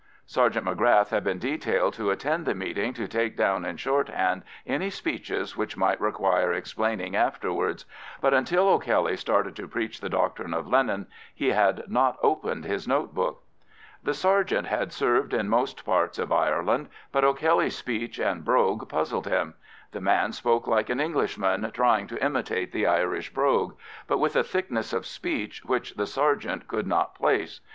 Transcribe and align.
Sergeant 0.25 0.65
M'Grath 0.65 1.11
had 1.11 1.23
been 1.23 1.37
detailed 1.37 1.93
to 1.93 2.09
attend 2.09 2.47
the 2.47 2.55
meeting 2.55 2.91
to 2.95 3.07
take 3.07 3.37
down 3.37 3.63
in 3.63 3.77
shorthand 3.77 4.41
any 4.65 4.89
speeches 4.89 5.55
which 5.55 5.77
might 5.77 6.01
require 6.01 6.51
explaining 6.51 7.15
afterwards, 7.15 7.85
but 8.19 8.33
until 8.33 8.67
O'Kelly 8.67 9.15
started 9.15 9.55
to 9.55 9.67
preach 9.67 10.01
the 10.01 10.09
doctrine 10.09 10.55
of 10.55 10.67
Lenin 10.67 11.05
he 11.35 11.49
had 11.49 11.83
not 11.87 12.17
opened 12.23 12.65
his 12.65 12.87
notebook. 12.87 13.43
The 14.01 14.15
sergeant 14.15 14.65
had 14.65 14.91
served 14.91 15.35
in 15.35 15.47
most 15.47 15.85
parts 15.85 16.17
of 16.17 16.31
Ireland, 16.31 16.89
but 17.11 17.23
O'Kelly's 17.23 17.77
speech 17.77 18.17
and 18.17 18.43
brogue 18.43 18.89
puzzled 18.89 19.27
him: 19.27 19.53
the 19.91 20.01
man 20.01 20.31
spoke 20.31 20.65
like 20.65 20.89
an 20.89 20.99
Englishman 20.99 21.69
trying 21.75 22.07
to 22.07 22.25
imitate 22.25 22.71
the 22.71 22.87
Irish 22.87 23.31
brogue, 23.31 23.77
but 24.07 24.17
with 24.17 24.35
a 24.35 24.43
thickness 24.43 24.93
of 24.93 25.05
speech 25.05 25.63
which 25.63 25.93
the 25.93 26.07
sergeant 26.07 26.67
could 26.67 26.87
not 26.87 27.13
place. 27.13 27.59